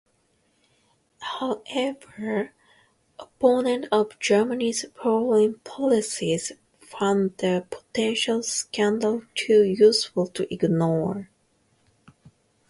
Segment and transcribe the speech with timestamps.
[1.19, 2.53] However,
[3.19, 11.29] opponents of Germany's foreign policies found the potential scandal too useful to ignore.